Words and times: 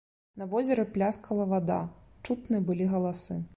На 0.41 0.45
возеры 0.53 0.85
пляскала 0.95 1.45
вада, 1.53 1.77
чутны 2.29 2.65
былі 2.71 2.91
галасы. 2.97 3.41